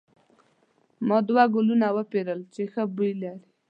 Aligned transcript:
ما 1.07 1.17
دوه 1.27 1.43
ګلونه 1.53 1.87
وپیرل 1.97 2.39
چې 2.53 2.61
ښه 2.71 2.83
بوی 2.95 3.11
لري. 3.21 3.41